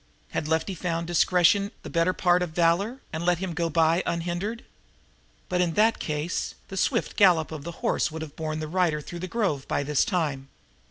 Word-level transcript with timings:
Had 0.31 0.47
Lefty 0.47 0.73
found 0.73 1.05
discretion 1.05 1.69
the 1.83 1.89
better 1.91 2.11
part 2.11 2.41
of 2.41 2.49
valor 2.55 3.01
and 3.13 3.23
let 3.23 3.37
him 3.37 3.53
go 3.53 3.69
by 3.69 4.01
unhindered? 4.07 4.63
But, 5.47 5.61
in 5.61 5.73
that 5.75 5.99
case, 5.99 6.55
the 6.69 6.75
swift 6.77 7.15
gallop 7.15 7.51
of 7.51 7.63
the 7.63 7.71
horse 7.85 8.09
would 8.09 8.23
have 8.23 8.35
borne 8.35 8.61
the 8.61 8.67
rider 8.67 8.99
through 8.99 9.19
the 9.19 9.27
grove 9.27 9.67
by 9.67 9.83
this 9.83 10.03
time. 10.03 10.49